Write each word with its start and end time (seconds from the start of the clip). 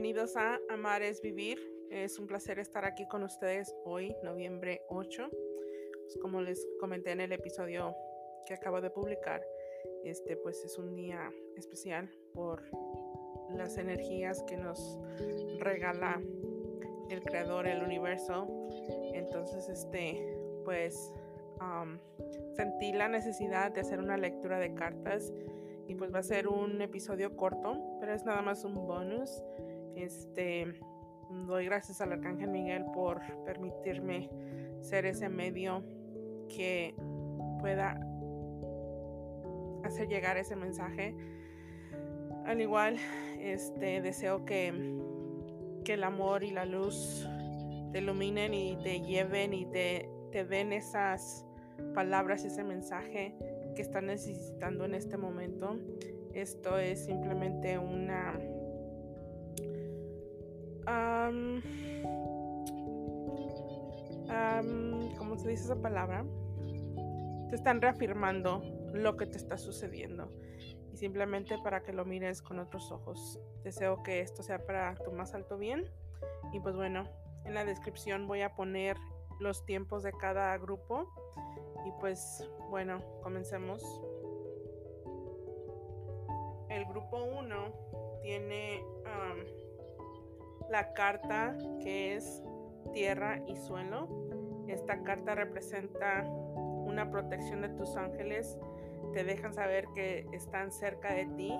bienvenidos 0.00 0.36
a 0.36 0.60
Amar 0.68 1.02
es 1.02 1.20
Vivir. 1.20 1.58
Es 1.90 2.20
un 2.20 2.28
placer 2.28 2.60
estar 2.60 2.84
aquí 2.84 3.08
con 3.08 3.24
ustedes 3.24 3.74
hoy, 3.84 4.14
noviembre 4.22 4.80
8. 4.90 5.28
Pues 5.28 6.18
como 6.22 6.40
les 6.40 6.64
comenté 6.78 7.10
en 7.10 7.20
el 7.20 7.32
episodio 7.32 7.96
que 8.46 8.54
acabo 8.54 8.80
de 8.80 8.90
publicar, 8.90 9.44
este 10.04 10.36
pues 10.36 10.64
es 10.64 10.78
un 10.78 10.94
día 10.94 11.32
especial 11.56 12.08
por 12.32 12.62
las 13.50 13.76
energías 13.76 14.44
que 14.44 14.56
nos 14.56 15.00
regala 15.58 16.22
el 17.10 17.20
creador, 17.24 17.66
el 17.66 17.82
universo. 17.82 18.46
Entonces, 19.14 19.68
este, 19.68 20.38
pues 20.64 21.12
sentí 22.54 22.92
la 22.92 23.08
necesidad 23.08 23.72
de 23.72 23.80
hacer 23.80 23.98
una 23.98 24.16
lectura 24.16 24.60
de 24.60 24.74
cartas 24.74 25.32
y 25.88 25.96
pues 25.96 26.14
va 26.14 26.20
a 26.20 26.22
ser 26.22 26.46
un 26.46 26.80
episodio 26.82 27.34
corto, 27.36 27.98
pero 27.98 28.14
es 28.14 28.24
nada 28.24 28.42
más 28.42 28.62
un 28.62 28.74
bonus. 28.74 29.42
Este, 29.96 30.74
doy 31.46 31.64
gracias 31.66 32.00
al 32.00 32.12
Arcángel 32.12 32.50
Miguel 32.50 32.84
por 32.94 33.20
permitirme 33.44 34.30
ser 34.80 35.06
ese 35.06 35.28
medio 35.28 35.82
que 36.48 36.94
pueda 37.60 38.00
hacer 39.84 40.08
llegar 40.08 40.36
ese 40.36 40.56
mensaje. 40.56 41.14
Al 42.44 42.60
igual, 42.60 42.96
este, 43.40 44.00
deseo 44.00 44.44
que, 44.44 44.72
que 45.84 45.94
el 45.94 46.04
amor 46.04 46.44
y 46.44 46.50
la 46.50 46.64
luz 46.64 47.28
te 47.92 47.98
iluminen 47.98 48.54
y 48.54 48.76
te 48.82 49.00
lleven 49.00 49.54
y 49.54 49.66
te, 49.66 50.08
te 50.32 50.44
den 50.44 50.72
esas 50.72 51.46
palabras, 51.94 52.44
ese 52.44 52.64
mensaje 52.64 53.34
que 53.74 53.82
están 53.82 54.06
necesitando 54.06 54.84
en 54.84 54.94
este 54.94 55.16
momento. 55.16 55.76
Esto 56.34 56.78
es 56.78 57.04
simplemente 57.04 57.78
una... 57.78 58.38
¿Cómo 65.18 65.36
se 65.36 65.48
dice 65.48 65.64
esa 65.64 65.80
palabra? 65.80 66.24
Te 67.50 67.56
están 67.56 67.80
reafirmando 67.80 68.62
lo 68.92 69.16
que 69.16 69.26
te 69.26 69.36
está 69.36 69.58
sucediendo 69.58 70.32
y 70.92 70.96
simplemente 70.96 71.56
para 71.62 71.82
que 71.82 71.92
lo 71.92 72.04
mires 72.04 72.42
con 72.42 72.58
otros 72.58 72.90
ojos. 72.90 73.38
Deseo 73.62 74.02
que 74.02 74.20
esto 74.20 74.42
sea 74.42 74.64
para 74.64 74.94
tu 74.96 75.12
más 75.12 75.34
alto 75.34 75.58
bien 75.58 75.90
y 76.52 76.60
pues 76.60 76.76
bueno, 76.76 77.04
en 77.44 77.54
la 77.54 77.64
descripción 77.64 78.26
voy 78.26 78.40
a 78.42 78.54
poner 78.54 78.96
los 79.40 79.64
tiempos 79.64 80.02
de 80.02 80.12
cada 80.12 80.56
grupo 80.58 81.06
y 81.86 81.92
pues 82.00 82.48
bueno, 82.70 83.02
comencemos. 83.22 83.82
El 86.68 86.84
grupo 86.86 87.22
1 87.22 88.20
tiene 88.22 88.82
la 90.70 90.92
carta 90.92 91.56
que 91.80 92.14
es 92.14 92.42
tierra 92.92 93.42
y 93.46 93.56
suelo. 93.56 94.08
Esta 94.68 95.02
carta 95.02 95.34
representa 95.34 96.24
una 96.24 97.10
protección 97.10 97.62
de 97.62 97.70
tus 97.70 97.96
ángeles. 97.96 98.58
Te 99.12 99.24
dejan 99.24 99.54
saber 99.54 99.86
que 99.94 100.26
están 100.32 100.72
cerca 100.72 101.14
de 101.14 101.26
ti. 101.26 101.52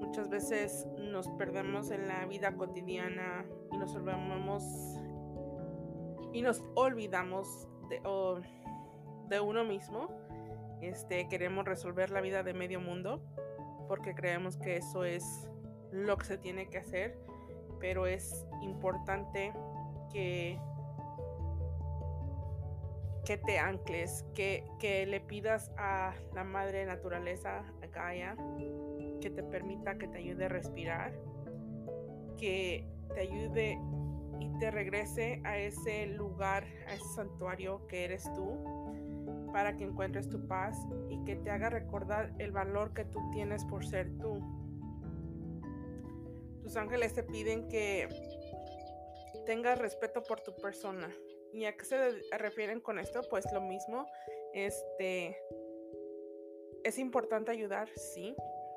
Muchas 0.00 0.28
veces 0.28 0.86
nos 0.98 1.28
perdemos 1.30 1.90
en 1.90 2.06
la 2.06 2.26
vida 2.26 2.54
cotidiana 2.54 3.44
y 3.72 3.78
nos 3.78 3.94
olvidamos 3.94 4.62
y 6.32 6.42
nos 6.42 6.62
olvidamos 6.74 7.68
de, 7.88 8.00
de 9.28 9.40
uno 9.40 9.64
mismo. 9.64 10.08
Este, 10.80 11.26
queremos 11.28 11.64
resolver 11.64 12.10
la 12.10 12.20
vida 12.20 12.44
de 12.44 12.54
medio 12.54 12.80
mundo 12.80 13.20
porque 13.88 14.14
creemos 14.14 14.56
que 14.58 14.76
eso 14.76 15.04
es 15.04 15.48
lo 15.90 16.16
que 16.18 16.26
se 16.26 16.38
tiene 16.38 16.68
que 16.68 16.78
hacer, 16.78 17.18
pero 17.80 18.06
es 18.06 18.46
importante 18.62 19.52
que 20.12 20.58
que 23.28 23.36
te 23.36 23.58
ancles, 23.58 24.24
que, 24.34 24.64
que 24.78 25.04
le 25.04 25.20
pidas 25.20 25.70
a 25.76 26.14
la 26.34 26.44
madre 26.44 26.86
naturaleza, 26.86 27.58
a 27.82 27.86
Gaia, 27.88 28.34
que 29.20 29.28
te 29.28 29.42
permita 29.42 29.98
que 29.98 30.08
te 30.08 30.16
ayude 30.16 30.46
a 30.46 30.48
respirar, 30.48 31.12
que 32.38 32.88
te 33.12 33.20
ayude 33.20 33.78
y 34.40 34.48
te 34.58 34.70
regrese 34.70 35.42
a 35.44 35.58
ese 35.58 36.06
lugar, 36.06 36.64
a 36.86 36.94
ese 36.94 37.04
santuario 37.16 37.86
que 37.86 38.06
eres 38.06 38.24
tú, 38.32 39.52
para 39.52 39.76
que 39.76 39.84
encuentres 39.84 40.30
tu 40.30 40.46
paz 40.46 40.78
y 41.10 41.22
que 41.24 41.36
te 41.36 41.50
haga 41.50 41.68
recordar 41.68 42.32
el 42.38 42.52
valor 42.52 42.94
que 42.94 43.04
tú 43.04 43.20
tienes 43.30 43.62
por 43.66 43.84
ser 43.84 44.10
tú. 44.18 44.67
Tus 46.68 46.76
ángeles 46.76 47.14
te 47.14 47.22
piden 47.22 47.66
que 47.66 48.06
tengas 49.46 49.78
respeto 49.78 50.22
por 50.22 50.42
tu 50.42 50.54
persona. 50.54 51.10
¿Y 51.50 51.64
a 51.64 51.74
qué 51.74 51.82
se 51.86 52.10
refieren 52.36 52.82
con 52.82 52.98
esto? 52.98 53.22
Pues 53.30 53.50
lo 53.54 53.62
mismo, 53.62 54.04
este 54.52 55.34
es 56.84 56.98
importante 56.98 57.50
ayudar, 57.52 57.88
sí, 57.96 58.36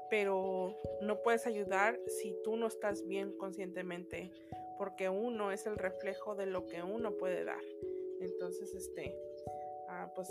pero 0.10 0.74
no 1.02 1.22
puedes 1.22 1.46
ayudar 1.48 2.00
si 2.08 2.34
tú 2.46 2.56
no 2.56 2.68
estás 2.68 3.06
bien 3.06 3.36
conscientemente, 3.36 4.32
porque 4.78 5.10
uno 5.10 5.52
es 5.52 5.66
el 5.66 5.76
reflejo 5.76 6.34
de 6.36 6.46
lo 6.46 6.68
que 6.68 6.82
uno 6.84 7.18
puede 7.18 7.44
dar. 7.44 7.64
Entonces, 8.22 8.74
este, 8.74 9.14
ah, 9.90 10.10
pues 10.16 10.30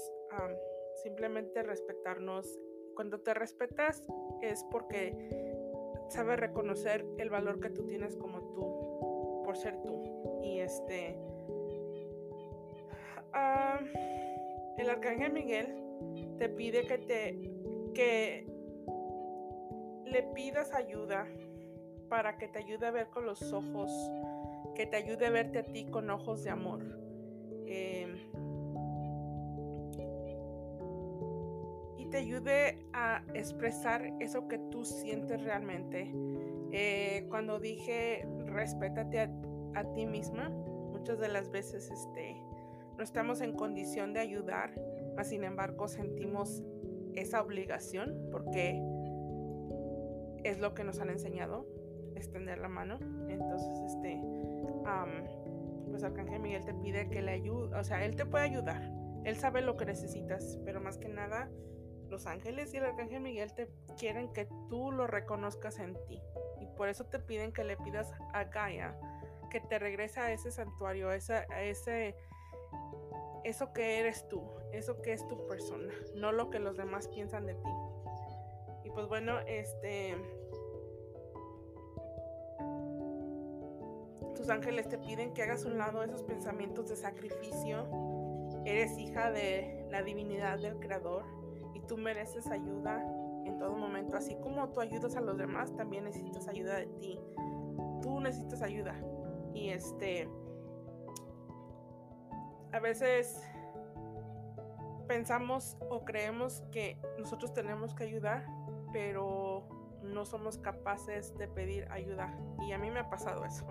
simplemente 1.02 1.62
respetarnos. 1.62 2.58
Cuando 2.94 3.20
te 3.20 3.34
respetas 3.34 4.02
es 4.40 4.64
porque 4.70 5.49
sabes 6.10 6.38
reconocer 6.38 7.06
el 7.18 7.30
valor 7.30 7.60
que 7.60 7.70
tú 7.70 7.86
tienes 7.86 8.16
como 8.16 8.40
tú, 8.52 9.42
por 9.44 9.56
ser 9.56 9.80
tú. 9.82 10.40
Y 10.42 10.58
este, 10.58 11.18
el 14.76 14.90
arcángel 14.90 15.32
Miguel 15.32 15.76
te 16.38 16.48
pide 16.48 16.86
que 16.86 16.98
te, 16.98 17.50
que 17.94 18.46
le 20.06 20.22
pidas 20.34 20.72
ayuda 20.74 21.26
para 22.08 22.36
que 22.38 22.48
te 22.48 22.58
ayude 22.58 22.86
a 22.86 22.90
ver 22.90 23.08
con 23.08 23.24
los 23.24 23.52
ojos, 23.52 23.90
que 24.74 24.86
te 24.86 24.96
ayude 24.96 25.26
a 25.26 25.30
verte 25.30 25.60
a 25.60 25.64
ti 25.64 25.86
con 25.86 26.10
ojos 26.10 26.42
de 26.42 26.50
amor. 26.50 26.80
Em, 27.66 27.99
te 32.10 32.18
ayude 32.18 32.86
a 32.92 33.22
expresar 33.34 34.12
eso 34.20 34.48
que 34.48 34.58
tú 34.58 34.84
sientes 34.84 35.42
realmente. 35.42 36.12
Eh, 36.72 37.26
cuando 37.28 37.58
dije 37.58 38.26
respétate 38.46 39.20
a, 39.74 39.84
ti 39.94 40.06
misma, 40.06 40.50
muchas 40.50 41.18
de 41.18 41.28
las 41.28 41.50
veces 41.50 41.90
este, 41.90 42.36
no 42.96 43.02
estamos 43.02 43.40
en 43.40 43.54
condición 43.54 44.12
de 44.12 44.20
ayudar, 44.20 44.72
mas 45.16 45.28
sin 45.28 45.44
embargo 45.44 45.88
sentimos 45.88 46.62
esa 47.14 47.42
obligación 47.42 48.28
porque 48.30 48.80
es 50.44 50.58
lo 50.58 50.74
que 50.74 50.84
nos 50.84 51.00
han 51.00 51.10
enseñado, 51.10 51.66
extender 52.14 52.58
la 52.58 52.68
mano. 52.68 52.98
Entonces, 53.28 53.78
este, 53.86 54.20
pues 55.90 56.02
Arcángel 56.02 56.40
Miguel 56.40 56.64
te 56.64 56.74
pide 56.74 57.08
que 57.08 57.22
le 57.22 57.32
ayude, 57.32 57.76
o 57.76 57.84
sea, 57.84 58.04
él 58.04 58.16
te 58.16 58.26
puede 58.26 58.44
ayudar, 58.44 58.90
él 59.24 59.36
sabe 59.36 59.60
lo 59.60 59.76
que 59.76 59.86
necesitas, 59.86 60.58
pero 60.64 60.80
más 60.80 60.98
que 60.98 61.08
nada, 61.08 61.50
los 62.10 62.26
ángeles 62.26 62.74
y 62.74 62.78
el 62.78 62.84
Arcángel 62.84 63.20
Miguel 63.20 63.52
te 63.54 63.68
quieren 63.98 64.32
que 64.32 64.46
tú 64.68 64.92
lo 64.92 65.06
reconozcas 65.06 65.78
en 65.78 65.94
ti. 66.06 66.20
Y 66.60 66.66
por 66.76 66.88
eso 66.88 67.06
te 67.06 67.18
piden 67.18 67.52
que 67.52 67.64
le 67.64 67.76
pidas 67.76 68.12
a 68.32 68.44
Gaia 68.44 68.96
que 69.50 69.60
te 69.60 69.80
regrese 69.80 70.20
a 70.20 70.32
ese 70.32 70.52
santuario, 70.52 71.10
a, 71.10 71.14
a 71.14 71.62
ese 71.62 72.14
eso 73.42 73.72
que 73.72 73.98
eres 73.98 74.28
tú, 74.28 74.44
eso 74.72 75.02
que 75.02 75.12
es 75.12 75.26
tu 75.26 75.48
persona, 75.48 75.92
no 76.14 76.30
lo 76.30 76.50
que 76.50 76.60
los 76.60 76.76
demás 76.76 77.08
piensan 77.08 77.46
de 77.46 77.54
ti 77.54 77.70
pues 78.92 79.08
bueno, 79.08 79.38
este... 79.40 80.16
Tus 84.36 84.48
ángeles 84.48 84.88
te 84.88 84.98
piden 84.98 85.34
que 85.34 85.42
hagas 85.42 85.64
un 85.64 85.76
lado 85.76 86.02
esos 86.02 86.22
pensamientos 86.22 86.88
de 86.88 86.96
sacrificio. 86.96 87.86
Eres 88.64 88.96
hija 88.98 89.30
de 89.30 89.86
la 89.90 90.02
divinidad 90.02 90.58
del 90.58 90.78
Creador 90.78 91.24
y 91.39 91.39
tú 91.90 91.98
mereces 91.98 92.46
ayuda 92.46 93.02
en 93.44 93.58
todo 93.58 93.76
momento. 93.76 94.16
Así 94.16 94.36
como 94.36 94.68
tú 94.68 94.80
ayudas 94.80 95.16
a 95.16 95.20
los 95.20 95.36
demás, 95.36 95.74
también 95.74 96.04
necesitas 96.04 96.46
ayuda 96.46 96.76
de 96.76 96.86
ti. 96.86 97.18
Tú 98.00 98.20
necesitas 98.20 98.62
ayuda. 98.62 98.94
Y 99.52 99.70
este... 99.70 100.28
A 102.72 102.78
veces 102.78 103.42
pensamos 105.08 105.76
o 105.80 106.04
creemos 106.04 106.62
que 106.70 106.96
nosotros 107.18 107.52
tenemos 107.52 107.92
que 107.92 108.04
ayudar 108.04 108.46
pero 108.92 109.66
no 110.04 110.24
somos 110.24 110.58
capaces 110.58 111.36
de 111.38 111.48
pedir 111.48 111.90
ayuda. 111.90 112.32
Y 112.60 112.70
a 112.70 112.78
mí 112.78 112.88
me 112.88 113.00
ha 113.00 113.10
pasado 113.10 113.44
eso. 113.44 113.66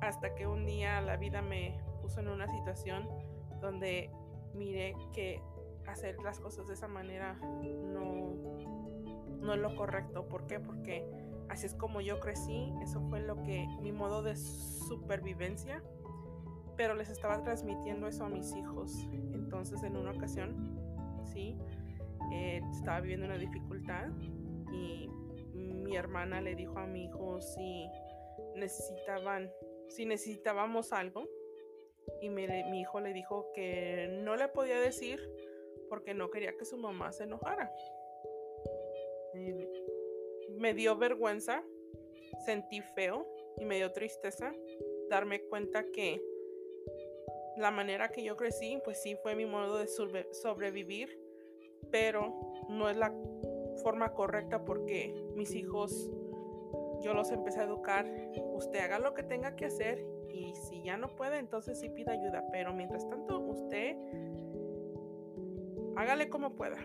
Hasta 0.00 0.34
que 0.34 0.46
un 0.46 0.64
día 0.64 1.02
la 1.02 1.18
vida 1.18 1.42
me 1.42 1.78
puso 2.00 2.20
en 2.20 2.28
una 2.28 2.48
situación 2.48 3.06
donde 3.60 4.10
miré 4.54 4.94
que 5.12 5.42
hacer 5.88 6.22
las 6.22 6.40
cosas 6.40 6.66
de 6.66 6.74
esa 6.74 6.88
manera 6.88 7.34
no, 7.34 8.34
no 9.40 9.54
es 9.54 9.60
lo 9.60 9.74
correcto. 9.76 10.28
¿Por 10.28 10.46
qué? 10.46 10.60
Porque 10.60 11.04
Así 11.48 11.66
es 11.66 11.74
como 11.74 12.00
yo 12.00 12.20
crecí, 12.20 12.72
eso 12.82 13.00
fue 13.08 13.20
lo 13.20 13.42
que 13.42 13.66
mi 13.80 13.90
modo 13.90 14.22
de 14.22 14.36
supervivencia, 14.36 15.82
pero 16.76 16.94
les 16.94 17.08
estaba 17.08 17.42
transmitiendo 17.42 18.06
eso 18.06 18.24
a 18.24 18.28
mis 18.28 18.54
hijos. 18.54 19.08
Entonces 19.32 19.82
en 19.82 19.96
una 19.96 20.10
ocasión, 20.10 20.78
sí, 21.24 21.56
eh, 22.32 22.60
estaba 22.70 23.00
viviendo 23.00 23.26
una 23.26 23.38
dificultad 23.38 24.08
y 24.70 25.08
mi 25.54 25.96
hermana 25.96 26.42
le 26.42 26.54
dijo 26.54 26.78
a 26.78 26.86
mi 26.86 27.06
hijo 27.06 27.40
si 27.40 27.88
necesitaban, 28.54 29.50
si 29.88 30.04
necesitábamos 30.04 30.92
algo 30.92 31.26
y 32.20 32.28
mi 32.28 32.80
hijo 32.80 33.00
le 33.00 33.14
dijo 33.14 33.50
que 33.54 34.20
no 34.22 34.36
le 34.36 34.48
podía 34.48 34.78
decir 34.78 35.18
porque 35.88 36.14
no 36.14 36.30
quería 36.30 36.56
que 36.56 36.64
su 36.64 36.76
mamá 36.76 37.12
se 37.12 37.24
enojara. 37.24 37.72
me 40.56 40.74
dio 40.74 40.96
vergüenza, 40.96 41.62
sentí 42.44 42.80
feo 42.80 43.26
y 43.58 43.64
me 43.64 43.76
dio 43.76 43.92
tristeza 43.92 44.52
darme 45.08 45.40
cuenta 45.42 45.84
que 45.90 46.22
la 47.56 47.70
manera 47.70 48.08
que 48.08 48.22
yo 48.22 48.36
crecí, 48.36 48.80
pues 48.84 49.02
sí 49.02 49.16
fue 49.22 49.34
mi 49.34 49.46
modo 49.46 49.78
de 49.78 49.88
sobrevivir, 50.32 51.18
pero 51.90 52.34
no 52.68 52.88
es 52.88 52.96
la 52.96 53.12
forma 53.82 54.12
correcta 54.14 54.64
porque 54.64 55.12
mis 55.34 55.54
hijos, 55.54 56.10
yo 57.02 57.14
los 57.14 57.30
empecé 57.30 57.60
a 57.60 57.64
educar, 57.64 58.06
usted 58.54 58.78
haga 58.80 58.98
lo 58.98 59.14
que 59.14 59.22
tenga 59.22 59.56
que 59.56 59.66
hacer 59.66 60.04
y 60.28 60.54
si 60.54 60.82
ya 60.82 60.96
no 60.96 61.08
puede, 61.16 61.38
entonces 61.38 61.80
sí 61.80 61.88
pida 61.88 62.12
ayuda, 62.12 62.44
pero 62.52 62.72
mientras 62.72 63.08
tanto 63.08 63.40
usted 63.40 63.96
hágale 65.98 66.28
como 66.28 66.54
pueda. 66.54 66.78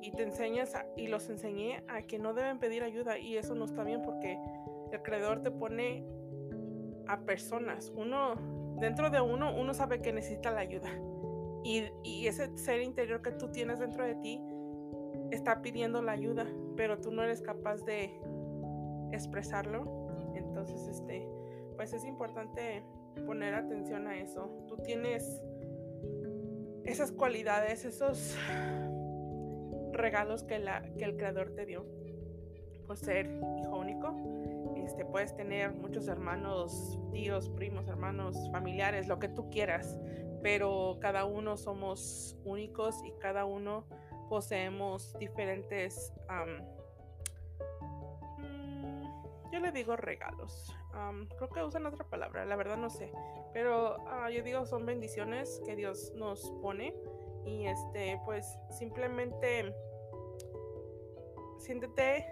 Y 0.00 0.12
te 0.12 0.22
enseñas 0.22 0.76
y 0.96 1.08
los 1.08 1.28
enseñé 1.30 1.82
a 1.88 2.02
que 2.02 2.18
no 2.18 2.34
deben 2.34 2.58
pedir 2.58 2.82
ayuda 2.82 3.18
y 3.18 3.36
eso 3.36 3.54
no 3.54 3.64
está 3.64 3.82
bien 3.82 4.02
porque 4.02 4.38
el 4.92 5.02
creador 5.02 5.42
te 5.42 5.50
pone 5.50 6.06
a 7.06 7.20
personas. 7.20 7.90
Uno, 7.96 8.34
dentro 8.78 9.10
de 9.10 9.20
uno, 9.20 9.56
uno 9.58 9.72
sabe 9.72 10.02
que 10.02 10.12
necesita 10.12 10.50
la 10.50 10.60
ayuda. 10.60 10.90
Y, 11.64 11.84
y, 12.04 12.26
ese 12.28 12.56
ser 12.56 12.82
interior 12.82 13.22
que 13.22 13.32
tú 13.32 13.50
tienes 13.50 13.80
dentro 13.80 14.04
de 14.04 14.14
ti 14.16 14.40
está 15.30 15.60
pidiendo 15.60 16.00
la 16.02 16.12
ayuda, 16.12 16.46
pero 16.76 17.00
tú 17.00 17.10
no 17.10 17.22
eres 17.22 17.40
capaz 17.40 17.84
de 17.84 18.20
expresarlo. 19.12 20.34
Entonces, 20.34 20.86
este, 20.86 21.26
pues 21.74 21.92
es 21.94 22.04
importante 22.04 22.84
poner 23.26 23.54
atención 23.54 24.06
a 24.06 24.18
eso. 24.18 24.50
Tú 24.68 24.76
tienes 24.76 25.42
esas 26.88 27.12
cualidades, 27.12 27.84
esos 27.84 28.36
regalos 29.92 30.42
que, 30.42 30.58
la, 30.58 30.82
que 30.96 31.04
el 31.04 31.16
creador 31.16 31.54
te 31.54 31.66
dio 31.66 31.84
por 32.86 32.96
ser 32.96 33.26
hijo 33.60 33.78
único. 33.78 34.16
Este, 34.76 35.04
puedes 35.04 35.36
tener 35.36 35.72
muchos 35.72 36.08
hermanos, 36.08 36.98
tíos, 37.12 37.50
primos, 37.50 37.86
hermanos, 37.88 38.36
familiares, 38.50 39.06
lo 39.06 39.18
que 39.18 39.28
tú 39.28 39.50
quieras, 39.50 39.98
pero 40.42 40.98
cada 41.00 41.26
uno 41.26 41.58
somos 41.58 42.38
únicos 42.44 42.96
y 43.04 43.12
cada 43.20 43.44
uno 43.44 43.84
poseemos 44.30 45.14
diferentes, 45.18 46.12
yo 49.52 49.60
le 49.60 49.72
digo 49.72 49.96
regalos, 49.96 50.74
creo 51.36 51.48
que 51.50 51.62
usan 51.62 51.86
otra 51.86 52.04
palabra, 52.04 52.44
la 52.44 52.56
verdad 52.56 52.76
no 52.76 52.90
sé, 52.90 53.12
pero 53.52 53.96
ah, 54.08 54.30
yo 54.30 54.42
digo 54.42 54.66
son 54.66 54.86
bendiciones 54.86 55.60
que 55.64 55.76
Dios 55.76 56.12
nos 56.14 56.50
pone. 56.62 56.94
Y 57.44 57.66
este, 57.66 58.20
pues 58.26 58.58
simplemente 58.70 59.74
siéntete 61.58 62.26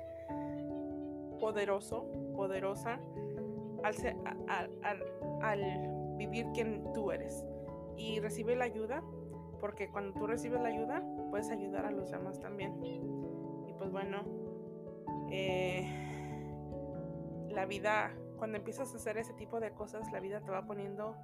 poderoso, 1.40 2.10
poderosa 2.34 3.00
al, 3.82 5.00
al 5.42 6.16
vivir 6.18 6.46
quien 6.52 6.92
tú 6.92 7.12
eres. 7.12 7.46
Y 7.96 8.20
recibe 8.20 8.56
la 8.56 8.64
ayuda 8.64 9.02
porque 9.58 9.88
cuando 9.90 10.18
tú 10.18 10.26
recibes 10.26 10.60
la 10.60 10.68
ayuda 10.68 11.02
puedes 11.30 11.48
ayudar 11.50 11.86
a 11.86 11.90
los 11.90 12.10
demás 12.10 12.38
también. 12.40 12.74
Y 12.84 13.72
pues 13.78 13.90
bueno 13.90 14.46
eh, 15.30 15.86
la 17.50 17.66
vida 17.66 18.14
cuando 18.36 18.58
empiezas 18.58 18.92
a 18.92 18.96
hacer 18.96 19.18
ese 19.18 19.32
tipo 19.34 19.60
de 19.60 19.72
cosas, 19.72 20.10
la 20.12 20.20
vida 20.20 20.40
te 20.40 20.50
va 20.50 20.66
poniendo 20.66 21.16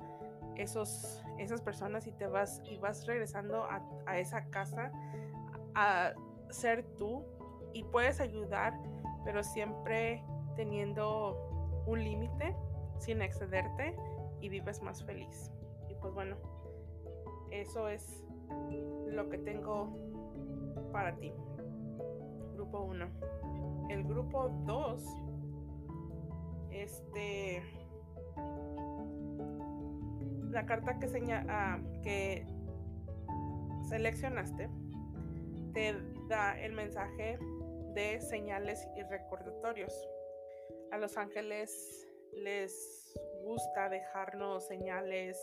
esos, 0.56 1.22
esas 1.38 1.60
personas 1.60 2.06
y 2.06 2.12
te 2.12 2.26
vas 2.26 2.62
y 2.64 2.78
vas 2.78 3.06
regresando 3.06 3.64
a, 3.64 3.82
a 4.06 4.18
esa 4.18 4.46
casa 4.50 4.92
a 5.74 6.12
ser 6.50 6.84
tú 6.96 7.24
y 7.72 7.84
puedes 7.84 8.20
ayudar, 8.20 8.74
pero 9.24 9.42
siempre 9.42 10.22
teniendo 10.56 11.82
un 11.86 12.02
límite, 12.02 12.54
sin 12.98 13.22
excederte 13.22 13.96
y 14.40 14.48
vives 14.48 14.82
más 14.82 15.02
feliz. 15.04 15.50
Y 15.88 15.94
pues 15.94 16.12
bueno, 16.14 16.36
eso 17.50 17.88
es 17.88 18.22
lo 19.06 19.28
que 19.28 19.38
tengo 19.38 19.96
para 20.92 21.16
ti. 21.16 21.32
Grupo 22.54 22.82
1. 22.82 23.06
El 23.88 24.04
grupo 24.04 24.48
2 24.66 25.04
este 26.72 27.62
la 30.50 30.66
carta 30.66 30.98
que 30.98 31.06
ah, 31.48 31.80
que 32.02 32.46
seleccionaste 33.88 34.68
te 35.72 35.94
da 36.28 36.60
el 36.60 36.72
mensaje 36.72 37.38
de 37.94 38.20
señales 38.20 38.86
y 38.96 39.02
recordatorios. 39.02 39.92
A 40.90 40.98
los 40.98 41.16
ángeles 41.16 42.06
les 42.32 43.14
gusta 43.44 43.88
dejarnos 43.88 44.66
señales, 44.66 45.38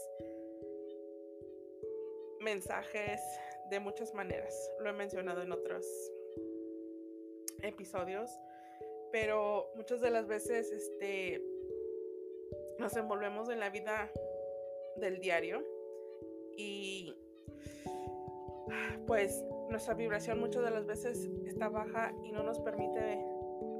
mensajes 2.41 3.21
de 3.69 3.79
muchas 3.79 4.13
maneras. 4.13 4.71
Lo 4.79 4.89
he 4.89 4.93
mencionado 4.93 5.41
en 5.41 5.51
otros 5.51 5.85
episodios 7.61 8.31
pero 9.11 9.71
muchas 9.75 10.01
de 10.01 10.09
las 10.09 10.27
veces 10.27 10.71
este, 10.71 11.43
nos 12.77 12.95
envolvemos 12.95 13.49
en 13.49 13.59
la 13.59 13.69
vida 13.69 14.11
del 14.97 15.19
diario 15.19 15.63
y 16.57 17.15
pues 19.07 19.43
nuestra 19.69 19.93
vibración 19.93 20.39
muchas 20.39 20.63
de 20.63 20.71
las 20.71 20.85
veces 20.85 21.29
está 21.45 21.69
baja 21.69 22.13
y 22.23 22.31
no 22.31 22.43
nos 22.43 22.59
permite 22.59 23.25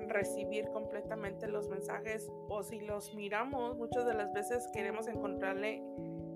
recibir 0.07 0.69
completamente 0.69 1.47
los 1.47 1.67
mensajes 1.69 2.31
o 2.47 2.63
si 2.63 2.79
los 2.79 3.13
miramos 3.13 3.77
muchas 3.77 4.05
de 4.05 4.13
las 4.15 4.33
veces 4.33 4.67
queremos 4.73 5.07
encontrarle 5.07 5.83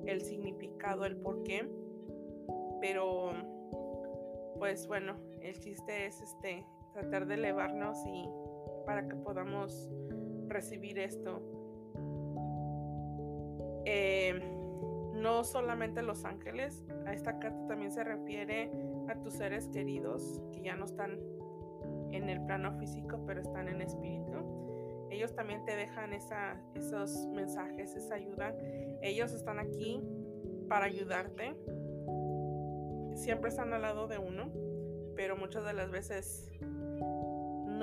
el 0.06 0.22
significado, 0.22 1.06
el 1.06 1.18
por 1.18 1.44
qué, 1.44 1.68
pero 2.82 3.32
pues 4.60 4.88
bueno, 4.88 5.18
el 5.42 5.60
chiste 5.60 6.06
es 6.06 6.22
este 6.22 6.66
tratar 6.94 7.26
de 7.26 7.36
elevarnos 7.36 7.98
y 8.06 8.30
para 8.86 9.08
que 9.08 9.16
podamos 9.16 9.90
recibir 10.48 11.00
esto. 11.00 11.42
Em, 13.86 14.42
no 15.22 15.44
solamente 15.44 16.02
los 16.02 16.26
ángeles, 16.26 16.84
a 17.06 17.14
esta 17.14 17.40
carta 17.40 17.68
también 17.68 17.92
se 17.92 18.04
refiere 18.04 18.72
a 19.08 19.16
tus 19.22 19.34
seres 19.34 19.68
queridos 19.70 20.42
que 20.52 20.62
ya 20.62 20.76
no 20.76 20.86
están 20.86 21.20
en 22.12 22.30
el 22.30 22.42
plano 22.46 22.78
físico, 22.78 23.20
pero 23.26 23.42
están 23.42 23.68
en 23.68 23.82
espíritu. 23.82 24.34
Ellos 25.10 25.36
también 25.36 25.64
te 25.66 25.76
dejan 25.76 26.14
esa, 26.14 26.58
esos 26.74 27.28
mensajes, 27.28 27.96
esa 27.96 28.16
ayuda. 28.16 28.56
Ellos 29.02 29.32
están 29.32 29.60
aquí 29.60 30.02
para 30.68 30.86
ayudarte. 30.86 31.56
Siempre 33.16 33.50
están 33.50 33.74
al 33.74 33.84
lado 33.84 34.08
de 34.08 34.18
uno, 34.18 34.52
pero 35.16 35.38
muchas 35.38 35.66
de 35.66 35.74
las 35.74 35.92
veces 35.92 36.52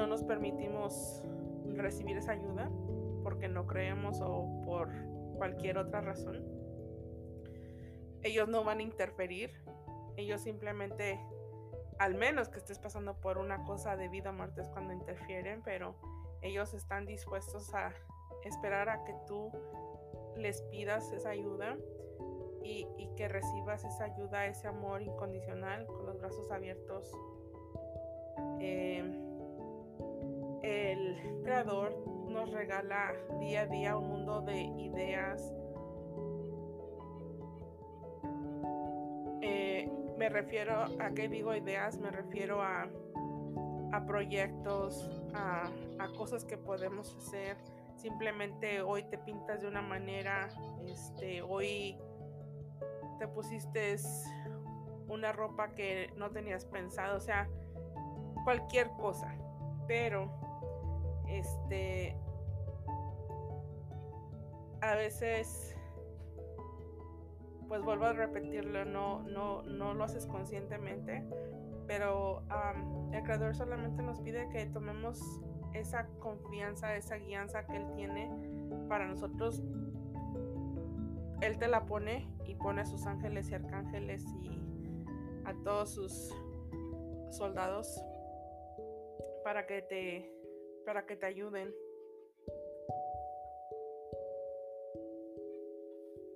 no 0.01 0.07
nos 0.07 0.25
permitimos 0.25 1.23
recibir 1.77 2.17
esa 2.17 2.33
ayuda 2.33 2.71
porque 3.23 3.49
no 3.49 3.67
creemos 3.67 4.19
o 4.23 4.63
por 4.65 4.89
cualquier 5.37 5.77
otra 5.77 6.01
razón. 6.01 6.43
Ellos 8.23 8.49
no 8.49 8.65
van 8.65 8.79
a 8.79 8.83
interferir, 8.83 9.51
ellos 10.17 10.41
simplemente, 10.41 11.21
al 11.99 12.15
menos 12.15 12.49
que 12.49 12.57
estés 12.57 12.79
pasando 12.79 13.21
por 13.21 13.37
una 13.37 13.63
cosa 13.65 13.95
de 13.99 14.09
vida 14.09 14.31
o 14.31 14.33
muerte 14.33 14.63
es 14.63 14.69
cuando 14.69 14.95
interfieren, 14.95 15.61
pero 15.63 15.95
ellos 16.41 16.73
están 16.73 17.05
dispuestos 17.05 17.75
a 17.75 17.93
esperar 18.45 18.89
a 18.89 19.05
que 19.05 19.15
tú 19.27 19.53
les 20.35 20.63
pidas 20.63 21.13
esa 21.13 21.29
ayuda 21.29 21.77
y, 22.65 22.87
que 23.17 23.29
recibas 23.29 23.85
esa 23.85 24.05
ayuda, 24.05 24.47
ese 24.47 24.67
amor 24.67 25.03
incondicional 25.03 25.87
con 25.87 26.07
los 26.07 26.19
brazos 26.19 26.51
abiertos. 26.51 27.13
Eh, 28.61 29.30
el 30.63 31.43
creador 31.43 31.97
nos 32.29 32.51
regala 32.53 33.13
día 33.41 33.63
a 33.63 33.67
día 33.67 33.97
un 33.97 34.09
mundo 34.09 34.41
de 34.43 34.61
ideas. 34.61 35.55
Eh, 39.43 39.91
me 40.19 40.29
refiero 40.29 40.85
a 40.99 41.11
que 41.15 41.29
digo 41.29 41.55
ideas, 41.55 41.99
me 41.99 42.11
refiero 42.11 42.63
a 42.63 42.89
a 43.93 44.05
proyectos, 44.07 45.09
a, 45.35 45.65
a, 45.99 46.09
cosas 46.17 46.45
que 46.45 46.57
podemos 46.57 47.15
hacer. 47.17 47.57
Simplemente 47.97 48.83
hoy 48.83 49.03
te 49.05 49.19
pintas 49.19 49.61
de 49.61 49.69
una 49.69 49.83
manera, 49.83 50.49
este, 50.87 51.43
hoy 51.43 51.99
te 53.19 53.29
pusiste 53.29 53.97
una 55.09 55.33
ropa 55.33 55.75
que 55.75 56.13
no 56.17 56.31
tenías 56.31 56.65
pensado, 56.65 57.17
o 57.17 57.21
sea, 57.21 57.49
cualquier 58.45 58.91
cosa. 58.93 59.37
Pero, 59.87 60.31
este, 61.31 62.17
a 64.81 64.95
veces 64.95 65.77
pues 67.69 67.83
vuelvo 67.83 68.07
a 68.07 68.13
repetirlo, 68.13 68.85
no, 68.85 69.23
no, 69.23 69.63
no 69.63 69.95
lo 69.95 70.03
haces 70.03 70.27
conscientemente, 70.27 71.25
pero 71.87 72.43
el 73.13 73.23
creador 73.23 73.55
solamente 73.55 74.03
nos 74.03 74.19
pide 74.21 74.49
que 74.49 74.67
tomemos 74.67 75.41
esa 75.73 76.09
confianza, 76.19 76.97
esa 76.97 77.17
guianza 77.17 77.67
que 77.67 77.77
él 77.77 77.87
tiene 77.95 78.29
para 78.89 79.07
nosotros. 79.07 79.63
Él 81.41 81.59
te 81.59 81.69
la 81.69 81.87
pone 81.87 82.29
y 82.45 82.57
pone 82.57 82.81
a 82.81 82.87
sus 82.87 83.07
ángeles 83.07 83.49
y 83.51 83.55
arcángeles 83.55 84.25
y 84.43 84.61
a 85.45 85.55
todos 85.63 85.95
sus 85.95 86.35
soldados 87.31 88.05
para 89.45 89.67
que 89.67 89.83
te 89.83 90.40
para 90.85 91.07
que 91.07 91.17
te 91.17 91.27
ayuden 91.27 91.75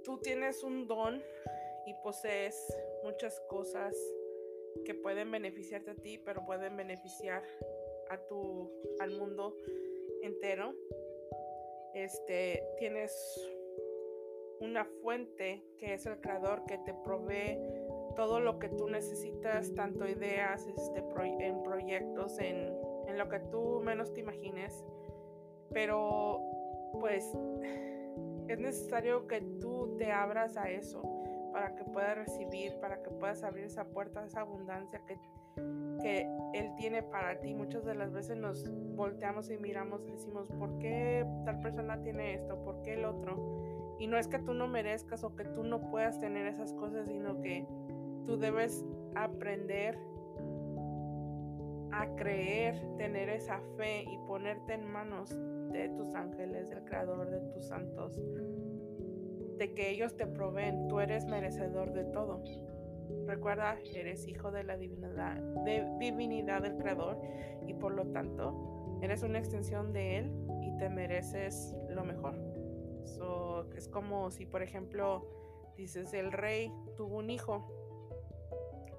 tú 0.05 0.19
tienes 0.19 0.63
un 0.63 0.87
don 0.87 1.23
y 1.87 1.95
posees 1.95 2.55
muchas 3.03 3.41
cosas 3.49 3.97
que 4.85 4.95
pueden 4.95 5.31
beneficiarte 5.31 5.93
a 5.93 5.95
ti, 5.95 6.19
pero 6.19 6.45
pueden 6.45 6.77
beneficiar 6.77 7.43
a 8.11 8.19
tu 8.19 8.71
al 9.01 9.11
mundo 9.13 9.57
entero. 10.23 10.75
Este, 11.95 12.63
tienes 12.79 13.13
una 14.61 14.85
fuente 15.03 15.65
que 15.79 15.95
es 15.95 16.07
el 16.07 16.21
creador 16.21 16.65
que 16.67 16.79
te 16.79 16.93
provee 16.93 17.59
todo 18.15 18.41
lo 18.41 18.59
que 18.59 18.69
tú 18.69 18.89
necesitas, 18.89 19.75
tanto 19.75 20.07
ideas, 20.07 20.67
este, 20.67 21.03
en 21.41 21.63
proyectos, 21.63 22.39
en, 22.39 22.77
en 23.15 23.19
lo 23.19 23.29
que 23.29 23.39
tú 23.39 23.81
menos 23.83 24.13
te 24.13 24.21
imagines. 24.21 24.85
Pero 25.73 26.41
pues 27.01 27.25
es 28.49 28.59
necesario 28.59 29.27
que 29.27 29.41
tú 29.61 29.97
te 29.97 30.13
abras 30.13 30.57
a 30.57 30.71
eso 30.71 31.03
para 31.53 31.75
que 31.77 31.85
puedas 31.85 32.17
recibir, 32.17 32.75
para 32.81 33.03
que 33.03 33.11
puedas 33.11 33.43
abrir 33.45 33.65
esa 33.65 33.85
puerta, 33.85 34.25
esa 34.25 34.41
abundancia 34.41 35.01
que, 35.07 35.19
que 36.03 36.29
Él 36.53 36.73
tiene 36.77 37.03
para 37.03 37.41
ti. 37.41 37.55
Muchas 37.55 37.85
de 37.85 37.95
las 37.95 38.13
veces 38.13 38.37
nos 38.37 38.69
volteamos 38.97 39.51
y 39.51 39.57
miramos 39.57 40.05
y 40.07 40.11
decimos, 40.11 40.49
¿por 40.59 40.79
qué 40.79 41.25
tal 41.45 41.61
persona 41.61 42.03
tiene 42.03 42.35
esto? 42.35 42.63
¿Por 42.65 42.83
qué 42.83 42.95
el 42.95 43.05
otro? 43.05 43.97
Y 44.01 44.09
no 44.09 44.19
es 44.19 44.27
que 44.27 44.41
tú 44.41 44.53
no 44.53 44.67
merezcas 44.67 45.23
o 45.23 45.37
que 45.37 45.45
tú 45.45 45.63
no 45.63 45.81
puedas 45.91 46.19
tener 46.19 46.47
esas 46.49 46.73
cosas, 46.73 47.07
sino 47.07 47.41
que 47.41 47.67
tú 48.27 48.37
debes 48.37 48.85
aprender 49.15 49.97
a 52.01 52.17
creer, 52.17 52.75
tener 52.97 53.29
esa 53.29 53.61
fe 53.77 54.03
y 54.03 54.19
ponerte 54.27 54.75
en 54.75 54.85
manos 54.91 55.31
de 55.71 55.89
tus 55.97 56.15
ángeles, 56.15 56.69
del 56.69 56.85
creador 56.85 57.31
de 57.31 57.41
tus 57.53 57.67
santos, 57.67 58.21
de 59.59 59.75
que 59.75 59.91
ellos 59.91 60.17
te 60.17 60.27
proveen, 60.27 60.89
tú 60.89 60.99
eres 60.99 61.25
merecedor 61.27 61.93
de 61.93 62.05
todo. 62.05 62.43
Recuerda, 63.27 63.79
eres 63.95 64.27
hijo 64.27 64.51
de 64.51 64.65
la 64.65 64.77
divinidad, 64.77 65.37
de 65.65 65.87
divinidad 66.01 66.63
del 66.63 66.77
creador 66.77 67.21
y 67.67 67.75
por 67.75 67.95
lo 67.95 68.07
tanto 68.07 68.99
eres 69.01 69.23
una 69.23 69.39
extensión 69.39 69.93
de 69.93 70.19
él 70.19 70.33
y 70.63 70.77
te 70.79 70.89
mereces 70.89 71.77
lo 71.91 72.05
mejor. 72.05 72.35
es 73.77 73.89
como 73.89 74.31
si, 74.31 74.47
por 74.47 74.63
ejemplo, 74.63 75.29
dices, 75.77 76.13
el 76.13 76.33
rey 76.33 76.73
tuvo 76.97 77.19
un 77.19 77.31
hijo. 77.31 77.71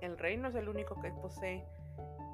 El 0.02 0.18
rey 0.18 0.38
no 0.38 0.48
es 0.50 0.56
el 0.56 0.70
único 0.70 1.02
que 1.02 1.12
posee 1.12 1.66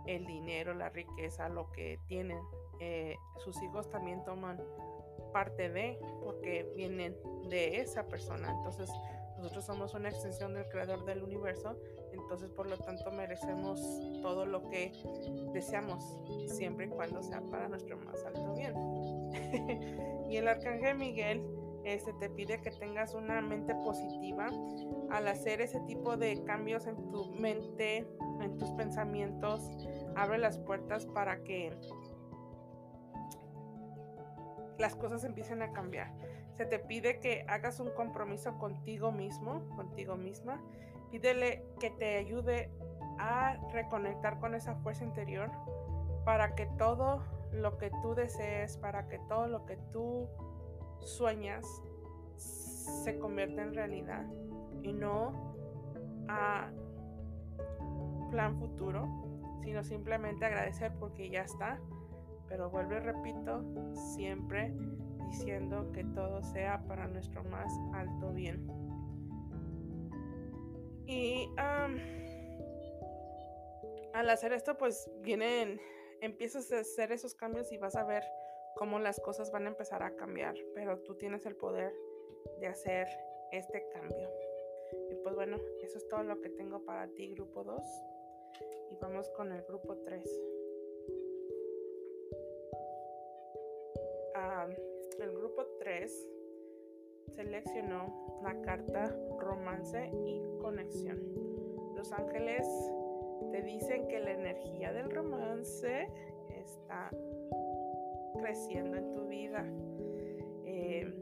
el 0.06 0.26
dinero, 0.26 0.74
la 0.74 0.90
riqueza, 0.90 1.50
lo 1.50 1.72
que 1.72 2.00
tienen. 2.08 2.40
Eh, 2.80 3.16
sus 3.44 3.62
hijos 3.62 3.90
también 3.90 4.24
toman 4.24 4.60
parte 5.32 5.70
de, 5.70 6.00
porque 6.24 6.72
vienen 6.76 7.16
de 7.50 7.80
esa 7.80 8.08
persona. 8.08 8.52
Entonces, 8.52 8.90
nosotros 9.42 9.66
somos 9.66 9.94
una 9.96 10.10
extensión 10.10 10.54
del 10.54 10.68
creador 10.70 11.04
del 11.04 11.24
universo, 11.24 11.76
entonces 12.14 12.52
por 12.52 12.70
lo 12.70 12.78
tanto 12.78 13.10
merecemos 13.12 13.82
todo 14.22 14.46
lo 14.46 14.70
que 14.70 14.92
deseamos, 15.52 16.04
siempre 16.48 16.86
y 16.86 16.90
cuando 16.90 17.24
sea 17.24 17.42
para 17.42 17.68
nuestro 17.68 17.98
más 17.98 18.24
alto 18.24 18.54
bien. 18.54 18.76
y 20.30 20.38
el 20.38 20.48
arcángel 20.48 20.96
Miguel 20.96 21.44
este, 21.84 22.14
te 22.14 22.30
pide 22.30 22.62
que 22.62 22.70
tengas 22.70 23.16
una 23.16 23.42
mente 23.42 23.74
positiva 23.74 24.52
al 25.10 25.28
hacer 25.28 25.62
ese 25.62 25.80
tipo 25.82 26.16
de 26.18 26.44
cambios 26.44 26.86
en 26.86 27.10
tu 27.10 27.32
mente, 27.32 28.06
en 28.44 28.58
tus 28.58 28.72
pensamientos, 28.72 29.70
abre 30.16 30.38
las 30.38 30.58
puertas 30.58 31.06
para 31.06 31.44
que 31.44 31.78
las 34.78 34.96
cosas 34.96 35.24
empiecen 35.24 35.62
a 35.62 35.72
cambiar. 35.72 36.12
Se 36.58 36.66
te 36.66 36.80
pide 36.80 37.20
que 37.20 37.46
hagas 37.48 37.80
un 37.80 37.92
compromiso 37.92 38.58
contigo 38.58 39.12
mismo, 39.12 39.68
contigo 39.76 40.16
misma. 40.16 40.62
Pídele 41.12 41.66
que 41.80 41.92
te 41.92 42.18
ayude 42.18 42.72
a 43.20 43.58
reconectar 43.72 44.40
con 44.40 44.56
esa 44.56 44.76
fuerza 44.76 45.04
interior 45.04 45.50
para 46.26 46.56
que 46.56 46.66
todo 46.78 47.24
lo 47.52 47.78
que 47.78 47.92
tú 48.02 48.16
desees, 48.16 48.78
para 48.78 49.08
que 49.08 49.20
todo 49.28 49.48
lo 49.48 49.66
que 49.66 49.78
tú 49.92 50.28
sueñas 51.00 51.66
se 52.38 53.18
convierta 53.20 53.64
en 53.64 53.74
realidad 53.74 54.26
y 54.82 54.94
no 54.94 55.54
a 56.28 56.72
plan 58.32 58.58
futuro, 58.58 59.08
sino 59.64 59.84
simplemente 59.84 60.46
agradecer 60.46 60.94
porque 61.00 61.30
ya 61.30 61.42
está 61.42 61.80
pero 62.52 62.70
vuelvo 62.70 62.96
y 62.96 63.00
repito, 63.00 63.64
siempre 64.14 64.74
diciendo 65.30 65.90
que 65.94 66.04
todo 66.04 66.44
sea 66.44 66.84
para 66.86 67.08
nuestro 67.08 67.46
más 67.46 67.72
alto 67.94 68.34
bien. 68.34 68.68
Y 71.08 71.50
al 74.14 74.30
hacer 74.30 74.52
esto, 74.52 74.78
pues 74.78 75.10
vienen, 75.22 75.80
empiezas 76.20 76.70
a 76.74 76.80
hacer 76.80 77.14
esos 77.14 77.34
cambios 77.36 77.72
y 77.72 77.78
vas 77.78 77.96
a 77.96 78.04
ver 78.04 78.24
cómo 78.76 79.00
las 79.00 79.22
cosas 79.22 79.50
van 79.50 79.68
a 79.68 79.70
empezar 79.70 80.04
a 80.04 80.18
cambiar, 80.18 80.56
pero 80.76 81.00
tú 81.00 81.16
tienes 81.16 81.46
el 81.46 81.56
poder 81.56 81.94
de 82.60 82.68
hacer 82.68 83.08
este 83.54 83.88
cambio. 83.94 84.30
Y 85.10 85.16
pues 85.24 85.36
bueno, 85.36 85.56
eso 85.82 85.98
es 85.98 86.06
todo 86.10 86.24
lo 86.24 86.42
que 86.42 86.50
tengo 86.50 86.84
para 86.84 87.08
ti, 87.08 87.30
grupo 87.30 87.64
2. 87.64 87.82
Y 88.92 88.96
vamos 89.02 89.30
con 89.32 89.52
el 89.52 89.64
grupo 89.64 89.98
3. 90.06 90.52
el 95.20 95.32
grupo 95.34 95.66
3 95.80 96.30
seleccionó 97.36 98.42
la 98.44 98.60
carta 98.62 99.16
romance 99.40 100.12
y 100.26 100.42
conexión. 100.60 101.20
Los 101.96 102.12
ángeles 102.12 102.68
te 103.52 103.62
dicen 103.62 104.08
que 104.08 104.20
la 104.20 104.32
energía 104.32 104.92
del 104.94 105.12
romance 105.12 106.08
está 106.50 107.10
creciendo 108.40 108.98
en 108.98 109.12
tu 109.12 109.28
vida. 109.28 109.66
Eh, 110.66 111.14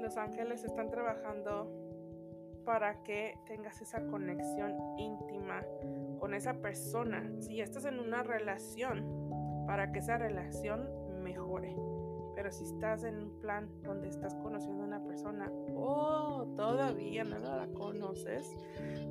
los 0.00 0.16
ángeles 0.16 0.64
están 0.64 0.90
trabajando 0.90 1.89
para 2.64 3.02
que 3.02 3.38
tengas 3.46 3.80
esa 3.80 4.06
conexión 4.06 4.74
íntima 4.98 5.62
con 6.18 6.34
esa 6.34 6.54
persona. 6.54 7.30
Si 7.40 7.60
estás 7.60 7.84
en 7.84 7.98
una 7.98 8.22
relación, 8.22 9.30
para 9.66 9.92
que 9.92 10.00
esa 10.00 10.18
relación 10.18 10.88
mejore. 11.22 11.76
Pero 12.34 12.52
si 12.52 12.64
estás 12.64 13.04
en 13.04 13.18
un 13.18 13.40
plan 13.40 13.68
donde 13.82 14.08
estás 14.08 14.34
conociendo 14.36 14.82
a 14.82 14.86
una 14.86 15.04
persona 15.04 15.50
o 15.74 16.46
todavía 16.56 17.24
no 17.24 17.38
la 17.38 17.68
conoces, 17.74 18.56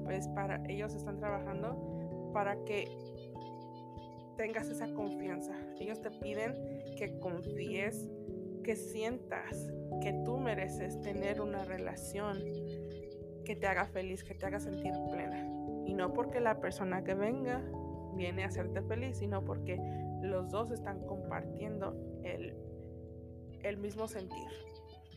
pues 0.03 0.27
para 0.29 0.63
ellos 0.67 0.95
están 0.95 1.17
trabajando 1.17 2.31
para 2.33 2.63
que 2.65 2.87
tengas 4.35 4.69
esa 4.69 4.91
confianza. 4.93 5.53
Ellos 5.79 6.01
te 6.01 6.11
piden 6.11 6.53
que 6.97 7.19
confíes, 7.19 8.09
que 8.63 8.75
sientas 8.75 9.69
que 10.01 10.13
tú 10.23 10.37
mereces 10.37 11.01
tener 11.01 11.41
una 11.41 11.65
relación 11.65 12.39
que 13.49 13.55
te 13.55 13.65
haga 13.65 13.87
feliz, 13.87 14.23
que 14.23 14.35
te 14.35 14.45
haga 14.45 14.59
sentir 14.59 14.93
plena. 15.09 15.39
Y 15.87 15.95
no 15.95 16.13
porque 16.13 16.39
la 16.39 16.59
persona 16.59 17.03
que 17.03 17.15
venga 17.15 17.63
viene 18.13 18.43
a 18.43 18.45
hacerte 18.45 18.83
feliz, 18.83 19.17
sino 19.17 19.43
porque 19.43 19.79
los 20.21 20.51
dos 20.51 20.69
están 20.69 21.03
compartiendo 21.07 21.95
el, 22.23 22.55
el 23.63 23.77
mismo 23.77 24.07
sentir. 24.07 24.47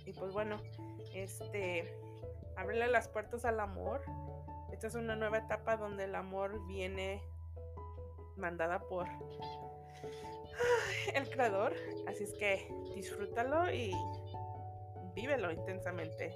Y 0.06 0.14
pues 0.14 0.32
bueno, 0.32 0.56
este, 1.14 1.94
abrirle 2.56 2.88
las 2.88 3.06
puertas 3.06 3.44
al 3.44 3.60
amor. 3.60 4.00
Esta 4.72 4.86
es 4.86 4.94
una 4.94 5.14
nueva 5.14 5.36
etapa 5.36 5.76
donde 5.76 6.04
el 6.04 6.14
amor 6.14 6.66
viene 6.66 7.20
mandada 8.38 8.78
por 8.88 9.08
el 11.14 11.28
creador. 11.28 11.74
Así 12.08 12.24
es 12.24 12.32
que 12.32 12.66
disfrútalo 12.94 13.70
y 13.70 13.92
vívelo 15.14 15.52
intensamente. 15.52 16.34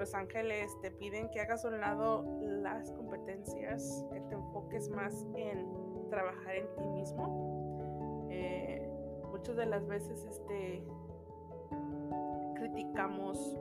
Los 0.00 0.14
ángeles 0.14 0.74
te 0.80 0.90
piden 0.90 1.28
que 1.28 1.42
hagas 1.42 1.62
a 1.66 1.68
un 1.68 1.78
lado 1.78 2.24
las 2.40 2.90
competencias, 2.92 4.02
que 4.10 4.18
te 4.22 4.34
enfoques 4.34 4.88
más 4.88 5.26
en 5.36 5.68
trabajar 6.08 6.56
en 6.56 6.74
ti 6.74 6.88
mismo. 6.88 8.26
Eh, 8.30 8.90
muchas 9.30 9.56
de 9.56 9.66
las 9.66 9.86
veces 9.86 10.24
este, 10.24 10.82
criticamos 12.54 13.60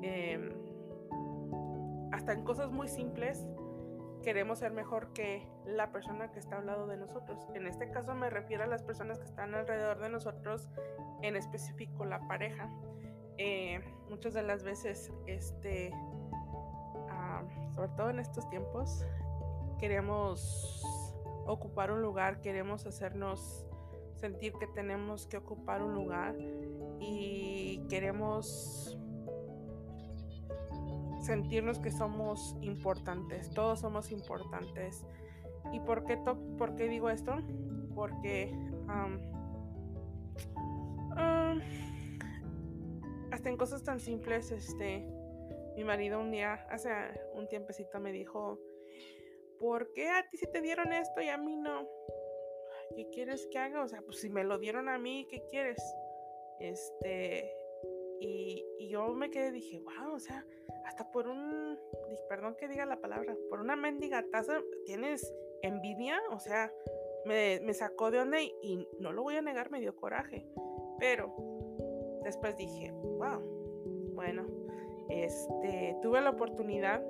em, 0.00 0.50
hasta 2.10 2.32
en 2.32 2.42
cosas 2.42 2.72
muy 2.72 2.88
simples 2.88 3.46
queremos 4.22 4.60
ser 4.60 4.72
mejor 4.72 5.12
que 5.12 5.46
la 5.66 5.92
persona 5.92 6.32
que 6.32 6.38
está 6.38 6.56
al 6.56 6.64
lado 6.64 6.86
de 6.86 6.96
nosotros. 6.96 7.46
En 7.52 7.66
este 7.66 7.90
caso 7.90 8.14
me 8.14 8.30
refiero 8.30 8.64
a 8.64 8.66
las 8.66 8.82
personas 8.82 9.18
que 9.18 9.26
están 9.26 9.54
alrededor 9.54 9.98
de 9.98 10.08
nosotros, 10.08 10.70
en 11.20 11.36
específico 11.36 12.06
la 12.06 12.26
pareja. 12.26 12.70
Eh, 13.38 13.80
muchas 14.10 14.34
de 14.34 14.42
las 14.42 14.64
veces, 14.64 15.12
este, 15.26 15.92
ah, 17.08 17.44
sobre 17.74 17.88
todo 17.90 18.10
en 18.10 18.18
estos 18.18 18.48
tiempos, 18.50 19.04
queremos 19.78 20.82
ocupar 21.46 21.92
un 21.92 22.02
lugar, 22.02 22.40
queremos 22.40 22.84
hacernos 22.84 23.64
sentir 24.16 24.52
que 24.54 24.66
tenemos 24.66 25.26
que 25.26 25.36
ocupar 25.36 25.82
un 25.82 25.94
lugar 25.94 26.36
y 27.00 27.86
queremos 27.88 28.98
sentirnos 31.20 31.78
que 31.78 31.92
somos 31.92 32.56
importantes, 32.60 33.50
todos 33.50 33.80
somos 33.80 34.10
importantes. 34.10 35.06
¿Y 35.72 35.80
por 35.80 36.04
qué, 36.04 36.16
por 36.16 36.74
qué 36.74 36.88
digo 36.88 37.10
esto? 37.10 37.36
Porque 37.94 38.52
hasta 43.38 43.50
en 43.50 43.56
cosas 43.56 43.84
tan 43.84 44.00
simples, 44.00 44.50
este, 44.50 45.06
mi 45.76 45.84
marido 45.84 46.18
un 46.18 46.32
día, 46.32 46.54
hace 46.70 46.90
un 47.34 47.46
tiempecito 47.46 48.00
me 48.00 48.10
dijo, 48.10 48.58
¿por 49.60 49.92
qué 49.92 50.08
a 50.08 50.28
ti 50.28 50.38
se 50.38 50.48
te 50.48 50.60
dieron 50.60 50.92
esto 50.92 51.20
y 51.20 51.28
a 51.28 51.38
mí 51.38 51.54
no? 51.54 51.88
¿Qué 52.96 53.08
quieres 53.10 53.46
que 53.46 53.58
haga? 53.60 53.84
O 53.84 53.86
sea, 53.86 54.02
pues 54.02 54.18
si 54.18 54.28
me 54.28 54.42
lo 54.42 54.58
dieron 54.58 54.88
a 54.88 54.98
mí, 54.98 55.28
¿qué 55.30 55.44
quieres? 55.48 55.80
Este, 56.58 57.48
y, 58.18 58.66
y 58.80 58.88
yo 58.88 59.06
me 59.10 59.30
quedé, 59.30 59.52
dije, 59.52 59.78
wow, 59.78 60.14
o 60.14 60.18
sea, 60.18 60.44
hasta 60.84 61.08
por 61.12 61.28
un, 61.28 61.78
perdón 62.28 62.56
que 62.56 62.66
diga 62.66 62.86
la 62.86 63.00
palabra, 63.00 63.36
por 63.48 63.60
una 63.60 63.76
mendiga 63.76 64.24
taza 64.32 64.60
tienes 64.84 65.32
envidia, 65.62 66.20
o 66.32 66.40
sea, 66.40 66.72
me, 67.24 67.72
sacó 67.72 68.10
de 68.10 68.18
onda 68.18 68.40
y, 68.40 68.88
no 68.98 69.12
lo 69.12 69.22
voy 69.22 69.36
a 69.36 69.42
negar, 69.42 69.70
me 69.70 69.80
dio 69.80 69.94
coraje. 69.94 70.44
Pero 70.98 71.57
después 72.28 72.58
dije, 72.58 72.92
wow, 72.92 73.40
bueno, 74.14 74.44
este, 75.08 75.96
tuve 76.02 76.20
la 76.20 76.30
oportunidad 76.30 77.00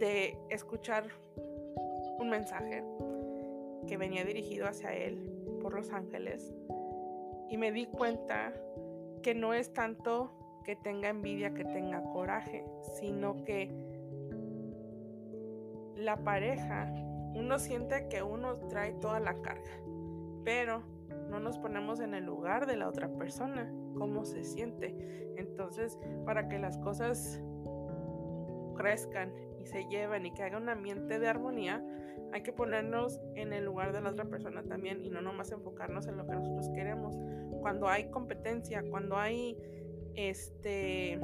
de 0.00 0.36
escuchar 0.50 1.04
un 2.18 2.28
mensaje 2.28 2.82
que 3.86 3.96
venía 3.96 4.24
dirigido 4.24 4.66
hacia 4.66 4.92
él 4.92 5.32
por 5.60 5.74
los 5.74 5.92
ángeles 5.92 6.52
y 7.48 7.56
me 7.56 7.70
di 7.70 7.86
cuenta 7.86 8.52
que 9.22 9.34
no 9.34 9.54
es 9.54 9.72
tanto 9.72 10.32
que 10.64 10.74
tenga 10.74 11.08
envidia, 11.08 11.54
que 11.54 11.64
tenga 11.64 12.02
coraje, 12.12 12.64
sino 12.98 13.44
que 13.44 13.70
la 15.94 16.16
pareja, 16.24 16.92
uno 17.36 17.60
siente 17.60 18.08
que 18.08 18.24
uno 18.24 18.56
trae 18.68 18.92
toda 18.94 19.20
la 19.20 19.40
carga, 19.40 19.70
pero 20.44 20.82
no 21.32 21.40
nos 21.40 21.58
ponemos 21.58 22.00
en 22.00 22.12
el 22.14 22.26
lugar 22.26 22.66
de 22.66 22.76
la 22.76 22.88
otra 22.88 23.08
persona, 23.08 23.72
cómo 23.96 24.26
se 24.26 24.44
siente. 24.44 24.94
Entonces, 25.36 25.98
para 26.26 26.46
que 26.48 26.58
las 26.58 26.76
cosas 26.78 27.42
crezcan 28.76 29.32
y 29.58 29.66
se 29.66 29.86
lleven 29.86 30.26
y 30.26 30.34
que 30.34 30.42
haga 30.42 30.58
un 30.58 30.68
ambiente 30.68 31.18
de 31.18 31.26
armonía, 31.26 31.82
hay 32.32 32.42
que 32.42 32.52
ponernos 32.52 33.18
en 33.34 33.54
el 33.54 33.64
lugar 33.64 33.94
de 33.94 34.02
la 34.02 34.10
otra 34.10 34.26
persona 34.26 34.62
también 34.62 35.02
y 35.02 35.08
no 35.08 35.22
nomás 35.22 35.50
enfocarnos 35.52 36.06
en 36.06 36.18
lo 36.18 36.26
que 36.26 36.34
nosotros 36.34 36.68
queremos. 36.74 37.16
Cuando 37.62 37.88
hay 37.88 38.10
competencia, 38.10 38.82
cuando 38.90 39.16
hay 39.16 39.56
este 40.14 41.18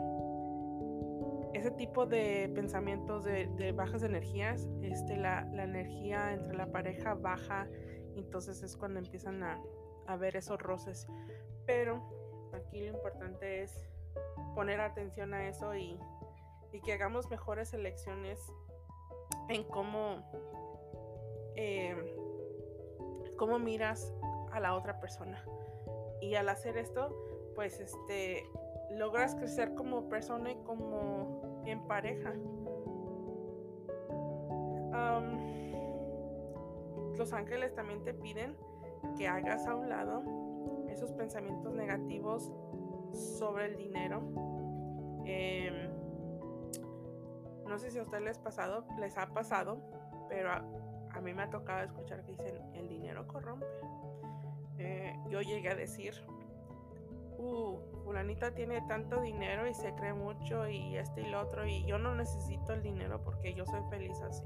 ese 1.52 1.70
tipo 1.72 2.06
de 2.06 2.50
pensamientos 2.54 3.24
de, 3.24 3.72
bajas 3.72 4.02
energías, 4.02 4.68
este, 4.82 5.16
la, 5.16 5.40
energía 5.52 6.32
entre 6.32 6.56
la 6.56 6.70
pareja 6.70 7.14
baja, 7.14 7.68
entonces 8.16 8.62
es 8.62 8.76
cuando 8.76 9.00
empiezan 9.00 9.42
a, 9.42 9.60
a 10.08 10.16
ver 10.16 10.36
esos 10.36 10.60
roces. 10.60 11.06
Pero 11.66 12.02
aquí 12.52 12.80
lo 12.80 12.96
importante 12.96 13.62
es 13.62 13.72
poner 14.54 14.80
atención 14.80 15.34
a 15.34 15.46
eso 15.46 15.76
y, 15.76 16.00
y 16.72 16.80
que 16.80 16.94
hagamos 16.94 17.30
mejores 17.30 17.72
elecciones 17.74 18.40
en 19.48 19.62
cómo, 19.64 20.22
eh, 21.54 21.94
cómo 23.36 23.58
miras 23.58 24.12
a 24.50 24.58
la 24.58 24.74
otra 24.74 24.98
persona. 24.98 25.44
Y 26.20 26.34
al 26.34 26.48
hacer 26.48 26.76
esto, 26.78 27.14
pues 27.54 27.78
este, 27.78 28.44
logras 28.90 29.34
crecer 29.36 29.74
como 29.74 30.08
persona 30.08 30.50
y 30.50 30.56
como 30.64 31.62
en 31.64 31.86
pareja. 31.86 32.34
los 37.18 37.32
ángeles 37.32 37.74
también 37.74 38.04
te 38.04 38.14
piden 38.14 38.56
que 39.18 39.26
hagas 39.26 39.66
a 39.66 39.74
un 39.74 39.88
lado 39.88 40.22
esos 40.88 41.12
pensamientos 41.12 41.74
negativos 41.74 42.52
sobre 43.12 43.66
el 43.66 43.76
dinero. 43.76 44.22
Em, 45.26 45.90
no 47.66 47.78
sé 47.78 47.90
si 47.90 47.98
a 47.98 48.02
ustedes 48.02 48.22
les, 48.22 48.38
pasado, 48.38 48.86
les 48.98 49.18
ha 49.18 49.26
pasado, 49.34 49.78
pero 50.28 50.52
a, 50.52 51.20
mí 51.20 51.34
me 51.34 51.42
ha 51.42 51.50
tocado 51.50 51.84
escuchar 51.84 52.24
que 52.24 52.32
dicen 52.32 52.74
el 52.74 52.88
dinero 52.88 53.26
corrompe. 53.26 53.66
Eh, 54.78 55.12
yo 55.28 55.42
llegué 55.42 55.70
a 55.70 55.74
decir, 55.74 56.14
uh, 57.38 57.76
fulanita 58.04 58.54
tiene 58.54 58.80
tanto 58.82 59.20
dinero 59.20 59.66
y 59.66 59.74
se 59.74 59.92
cree 59.94 60.12
mucho 60.12 60.68
y 60.68 60.96
este 60.96 61.22
y 61.22 61.30
lo 61.30 61.40
otro 61.40 61.66
y 61.66 61.84
yo 61.86 61.98
no 61.98 62.14
necesito 62.14 62.72
el 62.72 62.82
dinero 62.82 63.20
porque 63.24 63.52
yo 63.52 63.66
soy 63.66 63.80
feliz 63.90 64.20
así. 64.20 64.44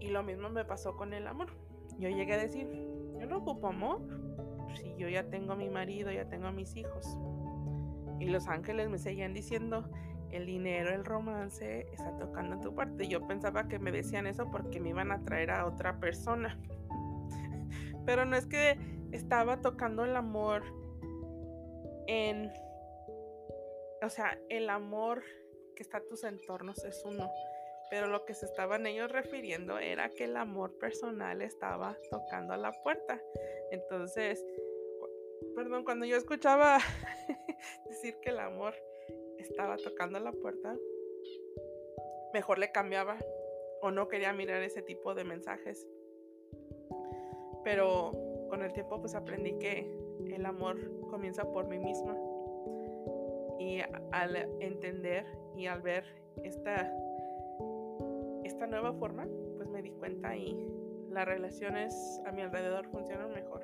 Y 0.00 0.08
lo 0.08 0.22
mismo 0.22 0.50
me 0.50 0.64
pasó 0.64 0.96
con 0.96 1.14
el 1.14 1.26
amor. 1.26 1.67
Yo 1.98 2.08
llegué 2.08 2.34
a 2.34 2.38
decir, 2.38 2.68
yo 3.18 3.26
no 3.26 3.38
ocupo 3.38 3.68
amor. 3.68 4.00
Si 4.76 4.94
yo 4.96 5.08
ya 5.08 5.24
tengo 5.24 5.52
a 5.52 5.56
mi 5.56 5.68
marido, 5.68 6.12
ya 6.12 6.28
tengo 6.28 6.46
a 6.46 6.52
mis 6.52 6.76
hijos. 6.76 7.16
Y 8.20 8.26
los 8.26 8.48
ángeles 8.48 8.88
me 8.88 8.98
seguían 8.98 9.34
diciendo, 9.34 9.88
el 10.30 10.46
dinero, 10.46 10.94
el 10.94 11.04
romance 11.04 11.88
está 11.92 12.16
tocando 12.16 12.60
tu 12.60 12.74
parte. 12.74 13.08
Yo 13.08 13.26
pensaba 13.26 13.68
que 13.68 13.78
me 13.78 13.90
decían 13.90 14.26
eso 14.26 14.50
porque 14.50 14.80
me 14.80 14.90
iban 14.90 15.10
a 15.10 15.24
traer 15.24 15.50
a 15.50 15.66
otra 15.66 15.98
persona. 15.98 16.58
Pero 18.06 18.24
no 18.24 18.36
es 18.36 18.46
que 18.46 18.78
estaba 19.12 19.60
tocando 19.60 20.04
el 20.04 20.16
amor 20.16 20.62
en, 22.06 22.50
o 24.02 24.08
sea, 24.08 24.38
el 24.48 24.70
amor 24.70 25.22
que 25.74 25.82
está 25.82 25.98
a 25.98 26.06
tus 26.06 26.24
entornos 26.24 26.84
es 26.84 27.02
uno, 27.04 27.30
pero 27.90 28.06
lo 28.06 28.24
que 28.24 28.34
se 28.34 28.46
estaban 28.46 28.86
ellos 28.86 29.10
refiriendo 29.10 29.78
era 29.78 30.10
que 30.10 30.24
el 30.24 30.36
amor 30.36 30.76
personal 30.78 31.42
estaba 31.42 31.96
tocando 32.10 32.54
a 32.54 32.56
la 32.56 32.72
puerta. 32.82 33.20
Entonces, 33.70 34.44
perdón, 35.54 35.84
cuando 35.84 36.04
yo 36.04 36.16
escuchaba 36.16 36.78
decir 37.88 38.16
que 38.20 38.30
el 38.30 38.40
amor 38.40 38.74
estaba 39.38 39.76
tocando 39.76 40.18
la 40.20 40.32
puerta, 40.32 40.76
mejor 42.32 42.58
le 42.58 42.70
cambiaba 42.72 43.18
o 43.80 43.90
no 43.90 44.08
quería 44.08 44.32
mirar 44.32 44.62
ese 44.62 44.82
tipo 44.82 45.14
de 45.14 45.24
mensajes. 45.24 45.86
Pero 47.64 48.12
con 48.48 48.62
el 48.62 48.72
tiempo 48.72 49.00
pues 49.00 49.14
aprendí 49.14 49.58
que 49.58 49.90
el 50.30 50.46
amor 50.46 50.78
comienza 51.08 51.44
por 51.50 51.66
mí 51.66 51.78
misma. 51.78 52.16
Y 53.58 53.80
al 54.12 54.36
entender 54.60 55.26
y 55.56 55.66
al 55.66 55.82
ver 55.82 56.04
esta, 56.44 56.92
esta 58.58 58.66
nueva 58.66 58.92
forma, 58.92 59.24
pues 59.56 59.70
me 59.70 59.80
di 59.82 59.90
cuenta 59.92 60.34
y 60.36 60.68
las 61.10 61.24
relaciones 61.24 62.20
a 62.26 62.32
mi 62.32 62.42
alrededor 62.42 62.88
funcionan 62.88 63.32
mejor. 63.32 63.62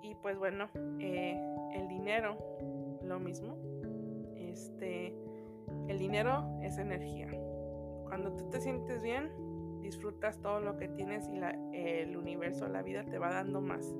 Y 0.00 0.14
pues 0.22 0.38
bueno, 0.38 0.68
eh, 1.00 1.36
el 1.74 1.88
dinero, 1.88 2.38
lo 3.02 3.18
mismo. 3.18 3.56
Este, 4.36 5.12
el 5.88 5.98
dinero 5.98 6.56
es 6.62 6.78
energía. 6.78 7.26
Cuando 8.04 8.32
tú 8.36 8.48
te 8.48 8.60
sientes 8.60 9.02
bien, 9.02 9.28
disfrutas 9.82 10.40
todo 10.40 10.60
lo 10.60 10.76
que 10.76 10.86
tienes 10.86 11.28
y 11.28 11.36
la, 11.36 11.50
el 11.72 12.16
universo, 12.16 12.68
la 12.68 12.82
vida 12.82 13.04
te 13.04 13.18
va 13.18 13.32
dando 13.32 13.60
más. 13.60 13.92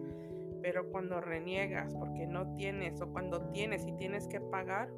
Pero 0.62 0.88
cuando 0.92 1.20
reniegas 1.20 1.96
porque 1.96 2.28
no 2.28 2.54
tienes 2.54 3.00
o 3.00 3.10
cuando 3.10 3.40
tienes 3.50 3.88
y 3.88 3.92
tienes 3.94 4.28
que 4.28 4.40
pagar, 4.40 4.88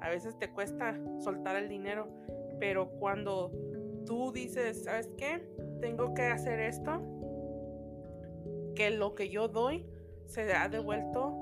a 0.00 0.08
veces 0.08 0.38
te 0.38 0.50
cuesta 0.50 0.98
soltar 1.18 1.56
el 1.56 1.68
dinero. 1.68 2.08
Pero 2.58 2.90
cuando 2.90 3.52
tú 4.06 4.32
dices, 4.32 4.84
¿sabes 4.84 5.08
qué? 5.16 5.54
Tengo 5.80 6.14
que 6.14 6.22
hacer 6.22 6.60
esto, 6.60 7.02
que 8.74 8.90
lo 8.90 9.14
que 9.14 9.28
yo 9.28 9.48
doy 9.48 9.86
se 10.26 10.52
ha 10.52 10.68
devuelto 10.68 11.34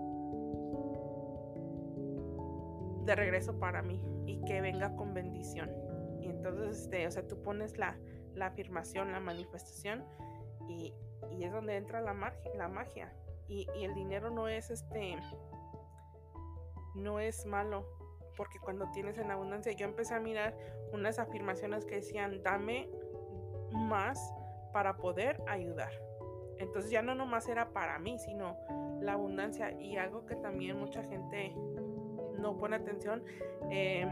de 3.04 3.14
regreso 3.14 3.58
para 3.58 3.82
mí 3.82 4.00
y 4.26 4.42
que 4.44 4.60
venga 4.60 4.94
con 4.96 5.14
bendición. 5.14 5.70
Y 6.20 6.26
entonces, 6.26 6.82
este, 6.82 7.06
o 7.06 7.10
sea, 7.10 7.26
tú 7.26 7.40
pones 7.42 7.78
la, 7.78 7.96
la 8.34 8.46
afirmación, 8.46 9.12
la 9.12 9.20
manifestación 9.20 10.04
y, 10.68 10.92
y, 11.30 11.44
es 11.44 11.52
donde 11.52 11.76
entra 11.76 12.00
la 12.00 12.14
magia. 12.14 12.50
La 12.56 12.68
magia. 12.68 13.12
Y, 13.48 13.66
y 13.78 13.84
el 13.84 13.94
dinero 13.94 14.30
no 14.30 14.48
es 14.48 14.70
este, 14.70 15.16
no 16.96 17.20
es 17.20 17.46
malo, 17.46 17.86
porque 18.36 18.58
cuando 18.58 18.90
tienes 18.92 19.18
en 19.18 19.30
abundancia, 19.30 19.72
yo 19.72 19.86
empecé 19.86 20.14
a 20.14 20.20
mirar 20.20 20.56
unas 20.92 21.18
afirmaciones 21.18 21.84
que 21.84 21.96
decían, 21.96 22.42
dame 22.42 22.88
más 23.72 24.32
para 24.72 24.96
poder 24.96 25.42
ayudar. 25.46 25.92
Entonces 26.58 26.90
ya 26.90 27.02
no 27.02 27.14
nomás 27.14 27.48
era 27.48 27.70
para 27.70 27.98
mí, 27.98 28.18
sino 28.18 28.56
la 29.00 29.12
abundancia 29.12 29.72
y 29.80 29.96
algo 29.96 30.26
que 30.26 30.36
también 30.36 30.78
mucha 30.78 31.02
gente 31.02 31.54
no 32.38 32.56
pone 32.56 32.76
atención. 32.76 33.22
Eh, 33.70 34.06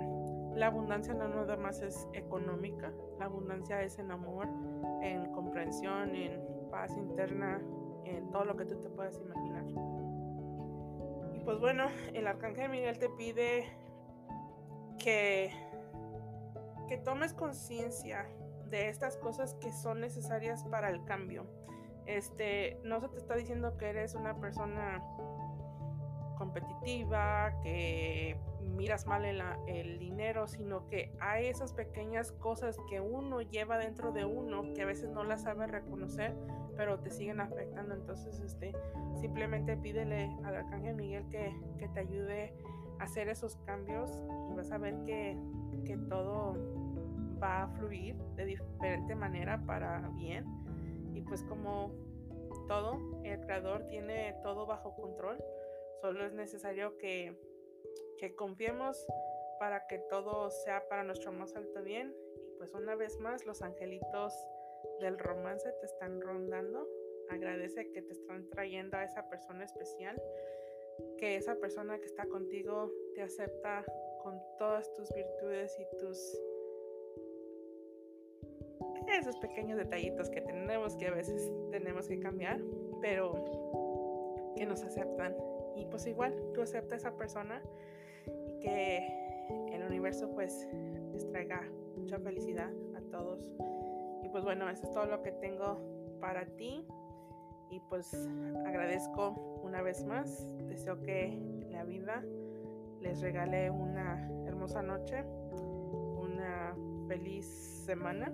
la 0.55 0.67
abundancia 0.67 1.15
no 1.15 1.29
nada 1.29 1.57
más 1.57 1.83
es 1.83 2.09
económica, 2.13 2.93
la 3.19 3.27
abundancia 3.27 3.83
es 3.83 3.99
en 3.99 4.11
amor, 4.11 4.47
en 5.03 5.33
comprensión, 5.33 6.15
en 6.15 6.41
paz 6.71 6.97
interna, 6.97 7.61
en 8.05 8.31
todo 8.31 8.45
lo 8.45 8.57
que 8.57 8.65
tú 8.65 8.79
te 8.79 8.89
puedas 8.89 9.19
imaginar. 9.21 9.65
Y 11.35 11.41
pues 11.41 11.59
bueno, 11.59 11.87
el 12.13 12.27
arcángel 12.27 12.71
Miguel 12.71 12.99
te 12.99 13.09
pide 13.09 13.65
que, 14.99 15.53
que 16.89 16.97
tomes 16.99 17.33
conciencia 17.33 18.27
de 18.71 18.89
estas 18.89 19.17
cosas 19.17 19.55
que 19.55 19.73
son 19.73 20.01
necesarias 20.01 20.65
para 20.65 20.91
el 20.91 21.05
cambio. 21.05 21.47
Este, 22.07 22.79
no 22.85 23.01
se 23.01 23.09
te 23.09 23.19
está 23.19 23.35
diciendo 23.35 23.77
que 23.79 23.89
eres 23.89 24.15
una 24.15 24.39
persona 24.39 25.03
competitiva, 26.37 27.55
que 27.63 28.37
miras 28.61 29.07
mal 29.07 29.25
el, 29.25 29.43
el, 29.67 29.99
dinero, 29.99 30.47
sino 30.47 30.87
que 30.89 31.13
hay 31.21 31.47
esas 31.47 31.73
pequeñas 31.73 32.33
cosas 32.33 32.77
que 32.91 33.01
uno 33.01 33.41
lleva 33.41 33.79
dentro 33.79 34.13
de 34.13 34.25
uno 34.25 34.75
que 34.75 34.83
a 34.83 34.87
veces 34.87 35.11
no 35.11 35.25
las 35.25 35.43
sabe 35.43 35.67
reconocer, 35.67 36.35
pero 36.77 36.99
te 36.99 37.11
siguen 37.11 37.41
afectando. 37.41 37.95
Entonces, 37.95 38.41
este, 38.41 38.73
simplemente 39.21 39.77
pídele 39.77 40.37
al 40.45 40.57
Arcángel 40.57 40.97
Miguel 40.97 41.29
que, 41.31 41.55
que 41.79 41.89
te 41.89 42.01
ayude 42.01 42.55
hacer 42.99 43.29
esos 43.29 43.57
cambios 43.67 44.11
y 44.51 44.55
vas 44.55 44.71
a 44.73 44.79
ver 44.79 45.03
que, 45.05 45.37
que 45.85 45.97
todo 46.09 46.57
va 47.43 47.65
a 47.65 47.69
fluir 47.69 48.17
de 48.37 48.47
diferente 48.47 49.15
manera 49.15 49.65
para 49.67 50.09
bien. 50.17 50.45
Y 51.15 51.21
pues 51.23 51.43
como 51.45 51.93
todo, 52.69 52.99
el 53.25 53.41
creador 53.41 53.87
tiene 53.89 54.35
todo 54.43 54.67
bajo 54.67 54.95
control 54.95 55.39
Solo 56.05 56.27
es 56.27 56.35
necesario 56.35 56.99
que, 56.99 57.35
que 58.19 58.35
confiemos 58.35 59.07
para 59.59 59.87
que 59.87 59.99
todo 60.11 60.51
sea 60.51 60.87
para 60.87 61.03
nuestro 61.03 61.33
más 61.33 61.57
alto 61.57 61.83
bien. 61.83 62.15
Y 62.47 62.59
pues 62.59 62.75
una 62.75 62.95
vez 62.95 63.19
más, 63.21 63.47
los 63.47 63.63
angelitos 63.63 64.35
del 65.01 65.19
romance 65.19 65.73
te 65.81 65.87
están 65.87 66.21
rondando. 66.21 66.87
Agradece 67.31 67.91
que 67.91 68.03
te 68.03 68.13
están 68.13 68.51
trayendo 68.51 68.99
a 68.99 69.05
esa 69.05 69.31
persona 69.31 69.65
especial, 69.65 70.23
que 71.19 71.37
esa 71.37 71.57
persona 71.57 71.99
que 71.99 72.07
está 72.07 72.27
contigo 72.27 72.91
te 73.15 73.23
acepta 73.23 73.85
con 74.23 74.41
todas 74.59 74.93
tus 74.95 75.13
virtudes 75.13 75.77
y 75.79 75.97
tus 75.99 76.19
esos 79.07 79.37
pequeños 79.37 79.77
detallitos 79.77 80.31
que 80.31 80.41
tenemos 80.41 80.97
que 80.97 81.07
a 81.07 81.13
veces 81.13 81.53
tenemos 81.71 82.09
que 82.09 82.19
cambiar, 82.19 82.61
pero 83.01 83.35
que 84.57 84.67
nos 84.67 84.83
aceptan 84.83 85.37
y 85.77 85.85
pues 85.87 86.07
igual 86.07 86.35
tú 86.55 86.63
acepta 86.63 86.95
a 86.95 86.99
esa 86.99 87.17
persona 87.17 87.63
y 88.47 88.59
que 88.61 89.07
el 89.73 89.83
universo 89.83 90.31
pues 90.33 90.67
les 91.13 91.29
traiga 91.29 91.69
mucha 91.97 92.19
felicidad 92.19 92.71
a 92.97 93.01
todos. 93.11 93.51
Y 94.23 94.29
pues 94.29 94.45
bueno, 94.45 94.69
eso 94.69 94.85
es 94.85 94.91
todo 94.93 95.07
lo 95.07 95.23
que 95.23 95.33
tengo 95.33 95.79
para 96.21 96.47
ti. 96.47 96.87
Y 97.71 97.81
pues 97.89 98.15
agradezco 98.67 99.54
una 99.65 99.83
vez 99.83 100.05
más. 100.05 100.47
Deseo 100.69 101.01
que 101.03 101.37
la 101.71 101.85
vida 101.85 102.23
les 103.01 103.21
regale 103.21 103.71
una 103.71 104.31
hermosa 104.47 104.83
noche, 104.83 105.25
una 106.17 106.75
feliz 107.09 107.47
semana 107.47 108.33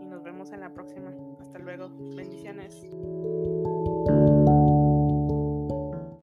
y 0.00 0.06
nos 0.06 0.22
vemos 0.22 0.52
en 0.52 0.60
la 0.60 0.72
próxima. 0.72 1.12
Hasta 1.40 1.58
luego. 1.58 1.90
Bendiciones. 2.16 2.82